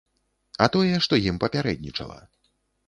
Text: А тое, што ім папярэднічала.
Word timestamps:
А 0.65 0.69
тое, 0.77 0.95
што 1.07 1.21
ім 1.29 1.39
папярэднічала. 1.45 2.21